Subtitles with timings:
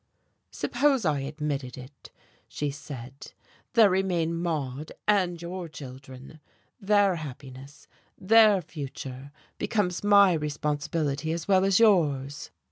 [0.49, 2.09] "Suppose I admitted it,"
[2.47, 3.33] she said,
[3.73, 6.39] "there remain Maude and your children.
[6.79, 12.49] Their happiness, their future becomes my responsibility as well as yours."